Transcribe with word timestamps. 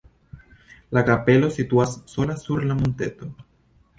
La 0.97 1.03
kapelo 1.09 1.51
situas 1.57 1.93
sola 2.13 2.37
sur 2.45 2.65
monteto. 2.79 3.29